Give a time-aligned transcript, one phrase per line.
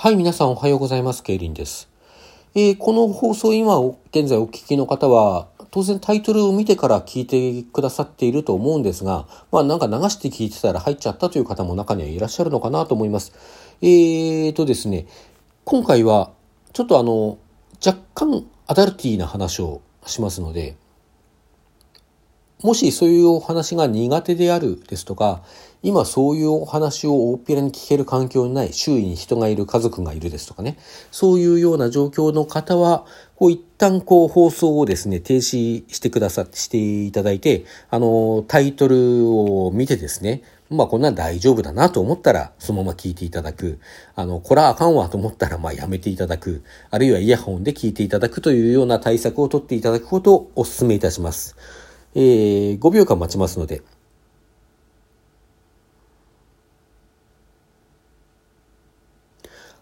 [0.00, 1.24] はい、皆さんおはようございます。
[1.24, 1.88] ケイリンです。
[2.54, 13.32] えーこの放送今、現在お聞きの方は、当然タイトルを見てから聞いてくださっていると思うんですが、まあなんか流して聞いてたら入っちゃったという方も中にはいらっしゃるのかなと思います。
[13.82, 15.08] えーとですね、
[15.64, 16.30] 今回は
[16.72, 17.36] ちょっとあの、
[17.84, 20.76] 若干アダルティーな話をしますので、
[22.62, 25.42] もしそういうお話が苦手であるですとか、
[25.84, 30.76] 今そういうお話を大っぴらに聞ける環境にない、周囲に人がいる、家族がいるですとかね、
[31.12, 43.78] そういうような状況の方は、こう一旦こう放送をですね、停止してくださって、していただいて、あの、タイトルを見てですね、まあこんな大丈夫だなと思ったらそのまま聞いていただく。
[44.16, 46.62] あの、これはあかんわと思ったらまあやめていただく。
[46.90, 51.56] あるいはイヤホンで聞いていただくというような対策を取っていただくことをお勧めいたします。
[52.14, 53.82] えー、5秒間待ちますので。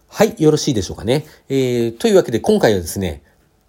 [0.09, 1.27] はい、よろしいでしょうかね。
[1.49, 3.23] えー、というわけで今回はですね、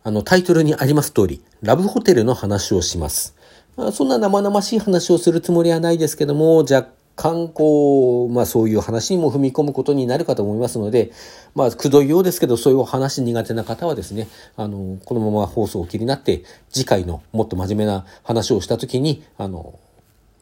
[0.04, 3.36] あのタイトルにあります通り、ラブホテルの話をします。
[3.76, 11.12] まあ、そんな生々しい話をするつもりはないですけども、若干こう、まあそういう話にも踏み込むことになるかと思いますので、
[11.56, 19.80] まあくどいようですけど、そういう話苦手な方はですね、あの、このまま放送を切りになって、次回のもっと真面目な話をしたときに、あの、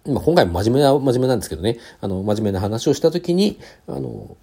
[0.05, 4.35] まあ今回も真面目な、真面目なんですけどね、あの、真面目な話をしたときに、あの、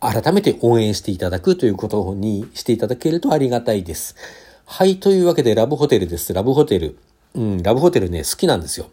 [0.00, 4.16] 改めて応援していただくということにしていただけるとありがたいです。
[4.66, 6.34] はい、というわけでラブホテルです。
[6.34, 6.98] ラブホテル。
[7.34, 8.90] うん、ラブホテルね、好きなんですよ。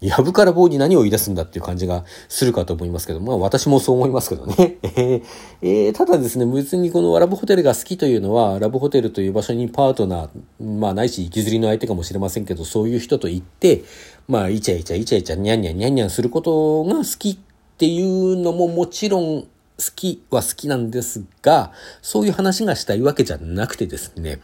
[0.00, 4.78] やぶから棒に何を言い出すんだっていう感じがするかと思いますけど、まあ私もそう思いますけどね。
[4.82, 5.22] えー
[5.62, 13.84] えーただですね、別にこのラブホテルが好きというのは、ラブホテルという場所にパートナー、まあないし行きずりの相手かもしれませんけど、そういう人と行って、
[14.26, 17.36] まあイチャイチャイチャイチャニャンニャンニャンニャンすることが好きっ
[17.76, 19.46] ていうのももちろん好
[19.94, 24.40] きは好きなんですが、そういう話がしたいわけじゃなくてですね、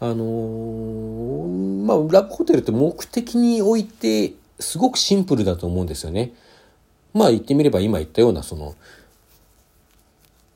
[0.00, 6.32] あのーまあ、ラブホテルって目的において、すごくシンプルだと思うんですよね。
[7.12, 8.74] まあ言ってみれば今言ったような、その、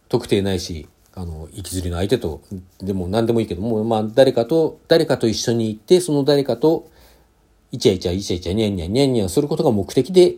[0.09, 2.41] 特定ないし、あの、行きずりの相手と、
[2.78, 6.88] でも何でもいいけども、まあ誰かと、誰かと一緒に行って、その誰かと、
[7.72, 10.36] イチャイチャイチャイチャニャンニャンニャンニャンすることが目的で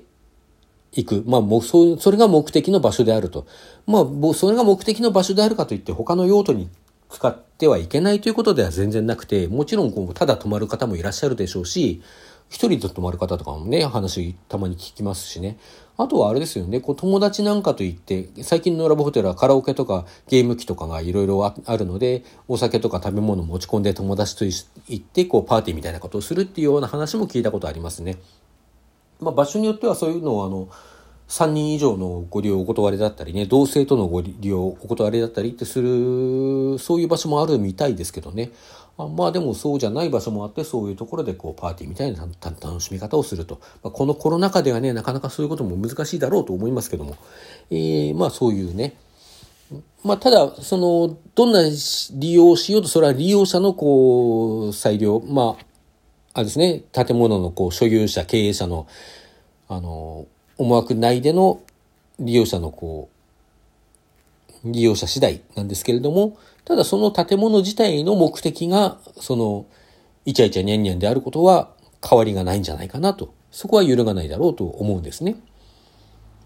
[0.92, 1.24] 行く。
[1.26, 3.46] まあ、もう、そう、それが目的の場所であると。
[3.86, 6.70] まあ、もうそれが目的の場所であるかといって、他の用途に
[7.10, 12.02] 使ってはいけないということでは全然なくて、もちろん、こう、ただ泊まる方もいらっしゃるでしょうし、
[12.48, 15.58] 一人で泊まる方とかもね、話たまに聞きますしね。
[15.98, 28.18] あとはあれですよね、こう友達なんかといって、最近のラブホテルはカラオケとかゲーム機とかがいろいろあるので、お酒とか食べ物持ち込んで友達と行って、こうパーティーみたいなことをするっていうような話も聞いたことありますね。
[29.20, 30.68] まあ、場所によってはそういうのをあの
[31.28, 38.50] 3人以上のご利用お断りだったりね同性とのご利用お断りだったりってするそういう場所もあるみたいですけどね
[38.98, 47.16] あまあでもそうじゃない場所もあってそういうところでこうパーティーみたいな楽しみ方をすると、まあ、このコロナ禍ではねなかなかそういうことも難しいだろうと思いますけども、
[47.70, 48.96] えー、まあそういうね。
[50.04, 51.62] まあ、ただ、その、どんな
[52.12, 55.64] 利用をしようと、それは利用者の、こう、裁量、まあ、
[56.34, 58.86] あれですね、建物の、こう、所有者、経営者の、
[59.66, 60.26] あの、
[60.56, 61.60] 思惑内での
[62.20, 63.08] 利用者の、こ
[64.64, 69.66] う、利用者次第なんですけれども、ただその建物自体の目的が、その、
[70.24, 71.70] イチャイチャニャンニャンであることは
[72.06, 73.32] 変わりがないんじゃないかなと。
[73.52, 75.36] そこは揺るがないだろうと思うんですね。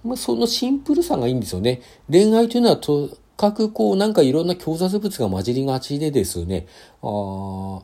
[0.05, 1.81] まあ、そのシンプルさがいいんですよね。
[2.11, 6.67] 恋愛というのはとかくこうなんかいろんな共雑物が混じりがちでですね、
[7.03, 7.81] あ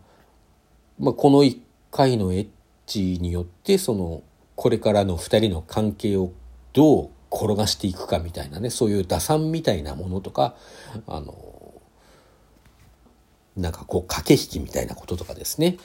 [0.99, 2.49] まあ、この一回のエッ
[2.85, 4.23] チによってその
[4.55, 6.33] これからの二人の関係を
[6.75, 10.55] どう転がしていくかみたいなね、そういう打算みたいなものとか、
[11.07, 11.46] あの、
[13.57, 15.79] なんかこう駆け引きみたいなこととかですね。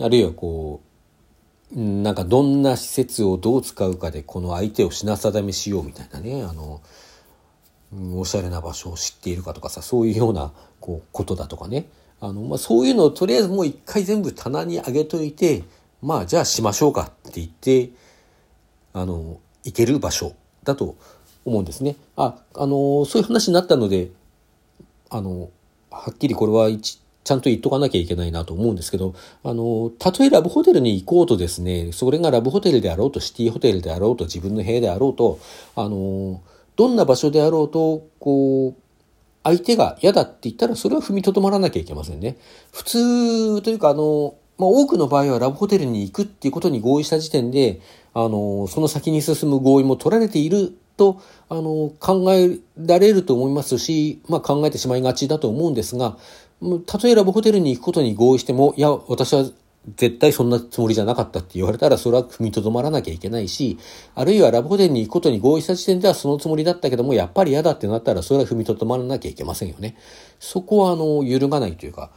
[0.00, 0.80] あるいはこ
[1.74, 6.80] う、なんかどんな施設をどう使うかでこの相手を品定めしようみたいなね、あの、
[8.14, 11.86] おしゃれな場所を知っているかとかさ、そういうようなこうことだとかね。
[12.20, 15.64] あの、まあ、そういうのをとりあえずもう一回全部棚に上げといて、
[16.02, 17.90] まあじゃあしましょうかって言って、
[18.92, 20.34] あの、行ける場所
[20.64, 20.96] だと
[21.44, 21.96] 思うんですね。
[22.16, 24.10] あ、あの、そういう話になったので、
[25.10, 25.50] あの、
[25.90, 29.14] はっきりこれは一ちゃんと言っとかなきゃいけないなと思うんですけど、
[29.44, 35.38] あの、たとえラブホテルに行こうとですね、それがラブホテルであろうと、シティホテルであろうと、自分の部屋であろうと、
[35.76, 36.40] あの、
[36.76, 38.74] どんな場所であろうと、こう、
[39.44, 42.38] 相手が嫌だって言ったら、それは踏みとどまらなきゃいけませんね。
[42.72, 47.82] 普通というか、あの、まあ、多くの場合はラブホテルに行くっていうことに合意した時点で、
[48.14, 56.18] あの、その先に進む合意も取られていると、あの、考えられると思いますし、まあ考えてしまいがちだと思うんですが、
[56.60, 59.44] 例えラブホテルに行くことに合意しても、いや、私は
[59.96, 63.78] 絶対そんなつもりじゃなかったって言われたら、それは踏みとどまらなきゃいけないし、
[64.14, 69.96] あるいはラブホテルに行くことに合意した時点ではそのつもりだったけども、やっぱり嫌だってなったら、それは踏みとどまらなきゃいけませんよね。
[70.40, 72.10] そこは、あの、揺るがないというか、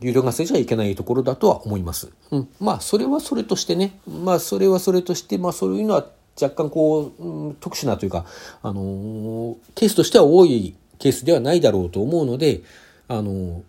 [0.00, 2.10] 揺るがせちゃいけないところだとは思います。
[2.30, 2.48] うん。
[2.60, 6.06] まあ、それはそれとしてね、まあ、それはそれとして、まあ、そういうのは
[6.40, 8.26] 若干こう、特殊なというか、
[8.62, 12.62] あの、ケースとしては多いケースではないだろうと思うので、
[13.08, 13.62] あの、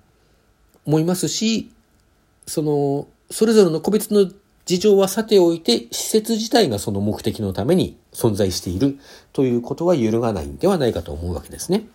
[0.86, 1.72] 思いますし、
[2.46, 4.32] その、それぞれの個別の
[4.66, 9.00] 事情はさておいて、施設自体がその目的のために存在している
[9.32, 11.86] ということは揺るがないんではないかと思うわけですね。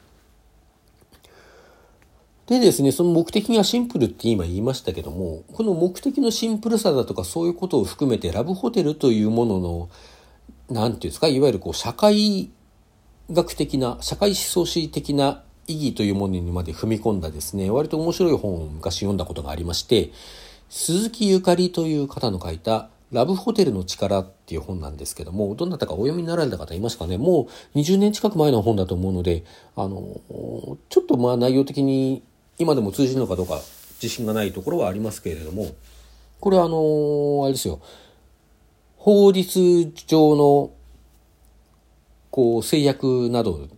[2.46, 9.88] でですね、その目的がシンプルって今言いましたけども、この目的のシンプルさだとかそういうことを含めてラブホテルというものの、
[10.72, 12.50] なんていうんですか、いわゆるこう社会
[13.30, 20.10] 学的な、社会思想史的な意義というものにまで踏み込んだですね、割と面白い本を昔読んだことがありまして、
[20.68, 27.18] 鈴木ゆかりという方の書いたラブホテルの力っていう本なんですけども、どなたかお読みになられた方いますかね。
[27.18, 29.44] もう20年近く前の本だと思うので、
[29.76, 29.98] あの、
[30.88, 32.22] ちょっとまあ内容的に
[32.58, 33.60] 今でも通じるのかどうか
[34.02, 35.66] 自信がないところはありますけれども、
[36.40, 37.80] これはあの、あれですよ、
[39.04, 40.70] 法律上の
[42.30, 43.68] こう制約など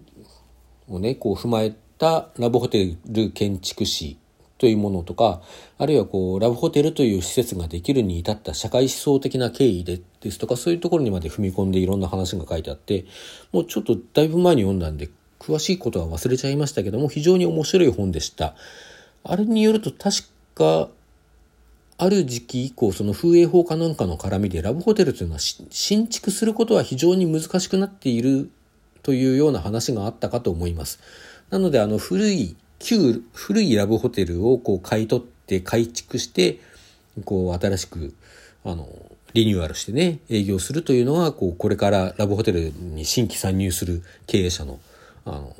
[0.86, 4.18] をね、こう踏まえたラブホテル建築士
[4.58, 5.40] というものとか、
[5.78, 13.06] あるいはこう、ラブホテルという施設ができるに至った社会思想的な経緯でですとか、そういうところにまで踏み込んでいろんな話が書いてあって、
[13.50, 18.54] もうちょっとだいぶ前に読んだんで、詳しいことは忘れちゃいましたけども、非常に面白い本でした。
[19.22, 20.18] あれによると確
[20.54, 20.90] か、
[21.96, 28.50] ある時期以降、その風営法かなんかの絡みで、ラブホテルというのは新築することは非常に難しくなっている
[29.02, 30.98] というような話があったかと思います。
[31.50, 36.58] なので、あの、古い旧古いラブホテルをこう買い取って改築して、
[37.24, 38.12] こう新しく、
[38.64, 38.88] あの、
[39.34, 44.78] リニューアルしてね、営業するというのは、こう、これからラブホテルに新規参入する経営者の、
[45.24, 45.56] あの、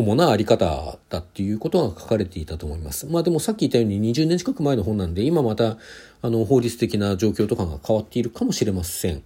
[0.00, 3.06] 主なあり方だっていうことが書かれていたと思います。
[3.06, 5.76] まあでもさっき言ったように20年近く前の本なんで、今また、
[6.22, 9.22] あの、法律的な状況とかが変わっているかもしれません。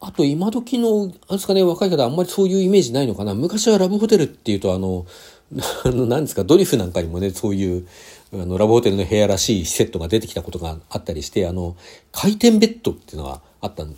[0.00, 3.34] あと今時の、あれですかね、若い方あんまりそういうイメージないのかな。
[3.34, 5.06] 昔はラブホテルっていうと、あの、
[5.84, 7.86] あの、何ですか、ドリフなんかにもね、そういう、
[8.32, 11.76] あの、ラブホテルの部屋らしいセットが出てきたことがあったりして、あの、
[12.12, 13.94] 回転ベッドっていうのがあったん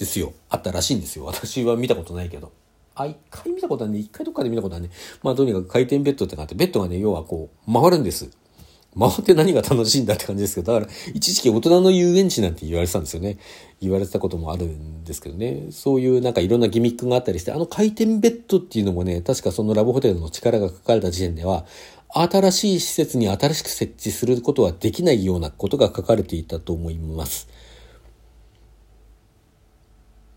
[0.00, 0.32] ですよ。
[0.48, 1.26] あったらしいんですよ。
[1.26, 2.50] 私は見たことないけど。
[2.94, 4.90] あ、一回見たことはね、一回どっかで見たことはね、
[5.22, 8.30] まあとにかく回転ベッドってのがあって、ベッドがね、要はこう、回るんです。
[8.98, 13.38] 回って何が楽しいんだって感じですけど、だから、一時期大人の遊園地なんて言われてたんですよね。
[13.80, 15.66] 言われてたこともあるんですけどね。
[15.70, 21.66] そういうなんかいろんなギミックがあったりして、あの回転ベッドっていうのもね、確かそのラブホテルの力が書かれた時点では、
[22.12, 27.48] 新しい施設に新しく設置することはできないようなことが書かれていたと思います。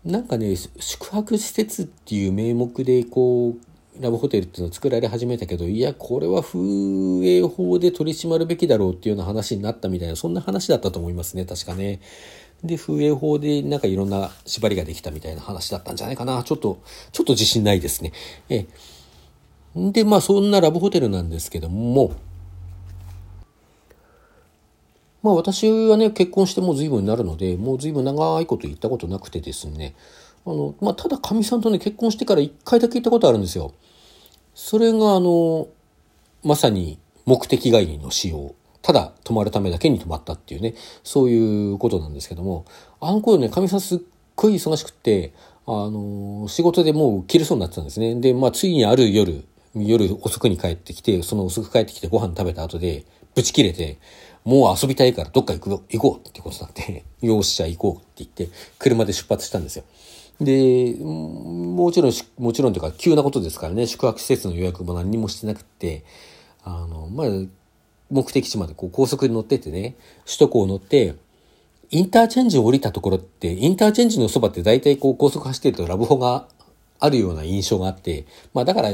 [0.04, 12.00] なんかね、宿泊施設っていう名目でこう、ラブホテルっていうのを作られ始めたけど、いや、これは風営法で取り締まるべきだろうっていうような話になったみたいな、そんな話だったと思いますね、確かね。
[12.62, 16.42] で、風営法でなんかいろんな縛りができたみたいな話だったんじゃないかな。
[16.42, 16.80] ちょっと、
[17.12, 18.12] ちょっと自信ないですね。
[18.48, 18.66] え
[19.76, 22.12] で、まあそんなラブホテルなんですけども、
[25.24, 29.96] まあ私はね、結婚してもう随分になるので、もう随分長いこと言ったことなくてですね、
[30.44, 33.72] あの、まあ、ただかみさんとね、結婚してから一回だけ行ったことあるんですよ。
[34.54, 35.68] それがあの、
[36.44, 38.54] まさに目的外にの使用。
[38.82, 42.66] ただ泊まるためだけに泊まったっていうね、そういうことなんですけども、
[43.00, 43.98] あの頃ね、かみさんすっ
[44.36, 45.32] ごい忙しくって、
[45.66, 48.20] あの、仕事でもう切れそうになってたんですね。
[48.20, 49.42] で、まあ、ついにある夜、
[49.74, 53.98] 夜遅くに帰ってきて、その遅く帰ってきてご飯食べた後で、ブチ切れて、
[54.44, 59.84] もう遊びたいからどっか行く行こうってことになって、 よっし、ゃ行こうって言って、車で出発したんですよ。
[60.40, 66.04] で、もちろん、もちろんというか、急なことですからね、宿泊施設の予約も何もしてなくて、
[66.62, 67.28] あの、まあ、
[68.10, 69.96] 目的地までこう高速に乗っててね、
[70.26, 71.14] 首都高を乗って、
[71.90, 76.48] インターチェンジを降りたところって、インターチェンジのそばって大体こう高速走ってるとラブホが
[76.98, 78.90] あるような印象があって、まあだから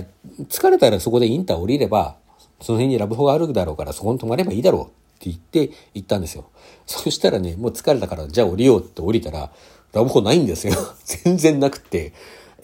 [0.48, 2.16] 疲れたらそこでインター降りれば、
[2.60, 6.48] その辺にラブホがあるだろうからそこに泊まればいいだろう言って行ったんですよ。
[6.86, 9.50] そしたらね、もう疲れたからじゃあ降りようって降りたら、
[9.92, 10.74] ラブホないんですよ。
[11.04, 12.12] 全然なくって。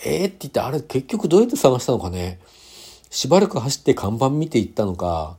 [0.05, 2.39] えー、って言って、あれ結局どうやって探したのかね。
[3.11, 5.37] しばらく走って看板見て行ったのか、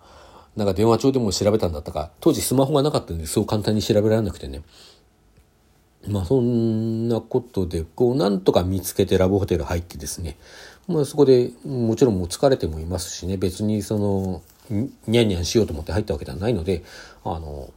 [0.55, 4.63] なんか電話帳でも調べたんだったか、当時スマホがなかったんでそう簡単に調べられなくてね。
[6.07, 10.37] まあそんなことで、こうなんとか見つけてラブホテル入ってですね、
[10.87, 16.83] まあそこでもちろんもう疲れてもいますしね、別にその、ニャンニャンしようと思って入ったわけではないので、
[17.23, 17.71] あの、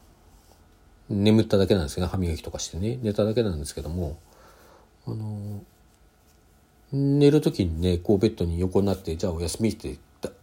[1.08, 4.18] 眠っただけなんですけど、歯磨きとかしてね、寝ただけなんですけども、
[5.06, 5.62] あの、
[6.92, 9.98] 寝る時にね、こうベッドに横になって、じゃあお休みって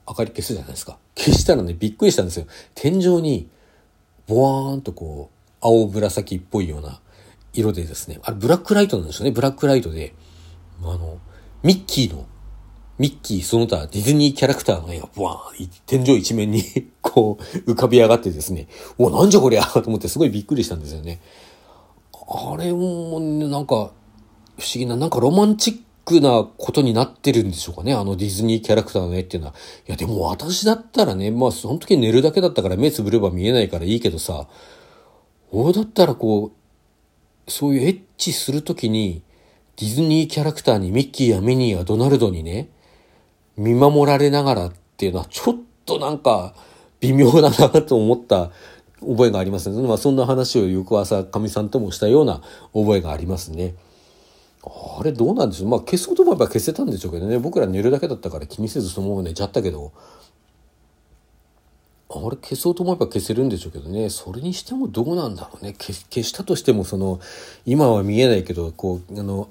[0.07, 0.97] 明かり消すじゃないですか。
[1.15, 2.47] 消したらね、びっくりしたんですよ。
[2.75, 3.49] 天井に、
[4.27, 6.99] ボワーンとこう、青紫っぽいような
[7.53, 10.13] 色でですね、あれブラックライトなんですよね、ブラックライトで、
[10.81, 11.19] あの、
[11.63, 12.25] ミッキーの、
[12.99, 16.63] ミッキーその他ディズニーキャラクターの絵がボワーン、天井一面に
[17.01, 21.21] こう、浮かび上がってですね、お、なんじゃこりゃ と思ってすごいびっくりしたんですよね。
[22.29, 23.93] あれも、なんか、不思
[24.75, 27.93] 議な、なんかロマンチックなことになってるんでしょうかね。
[27.93, 29.55] あのディズニーキャラクターの絵っていうのは。
[29.87, 34.47] いや、でも私だったらね、まあ、その時寝るだけだったから目つぶれば見えないからいいけどさ、
[35.51, 36.51] 俺だったらこ
[37.47, 39.21] う、そういうエッチするときに、
[39.77, 42.69] ディズニーキャラクターにミッキーやミニーやドナルドにね、
[43.57, 46.53] 見守られながらっていうのはちょっとなんか
[46.99, 48.51] 微妙だなと思った
[49.01, 49.87] 覚えがありますね。
[49.87, 52.41] まあそんな話を翌朝かみさんともしたような
[52.73, 53.75] 覚えがありますね。
[54.63, 55.69] あれどうなんでしょう。
[55.69, 57.37] まあ消そうと思えば消せたんでしょうけどね。
[57.39, 59.91] 僕ら寝るだけだったから気にせずそのまま寝ちゃったけど。
[62.09, 64.09] あれ消そうと思えば消せるんでしょうけどね。
[64.09, 65.73] それにしてもどうなんだろうね。
[65.73, 67.19] 消消したとしてもその
[67.65, 69.49] 今は見えないけどこうあの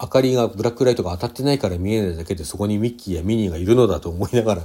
[0.00, 4.62] 明かりがブラックライトが当たってないから見えないだけでそこにミッキーやミニーがいるのだと思いながら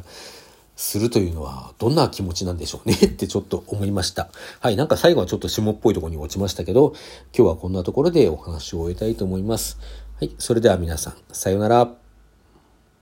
[0.75, 4.29] するというのはどんな気持ちなんでしょうねってちょっと思いました。
[4.59, 6.93] はい、なんか最後はちょっと下っぽいとこに落ちましたけど、
[7.35, 9.77] 今日はこんなところでお話を終えたいと思います。
[10.19, 12.02] はい、それでは皆さん、さようなら。